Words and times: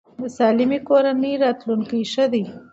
د 0.19 0.21
سالمې 0.37 0.79
کورنۍ 0.89 1.33
راتلونکی 1.43 2.01
ښه 2.11 2.25
دی. 2.33 2.43